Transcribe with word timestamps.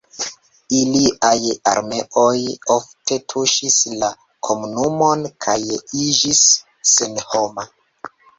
Iliaj 0.75 1.37
armeoj 1.71 2.31
ofte 2.75 3.17
tuŝis 3.33 3.77
la 4.05 4.09
komunumon 4.49 5.23
kaj 5.47 5.59
iĝis 6.07 6.43
senhoma. 6.95 7.69